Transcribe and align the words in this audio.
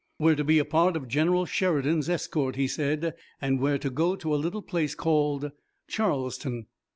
"We're 0.17 0.33
to 0.33 0.43
be 0.43 0.57
a 0.57 0.65
part 0.65 0.95
of 0.97 1.07
General 1.07 1.45
Sheridan's 1.45 2.09
escort," 2.09 2.55
he 2.55 2.67
said, 2.67 3.13
"and 3.39 3.59
we're 3.59 3.77
to 3.77 3.91
go 3.91 4.15
to 4.15 4.33
a 4.33 4.35
little 4.35 4.63
place 4.63 4.95
called 4.95 5.51
Charlestown." 5.87 6.65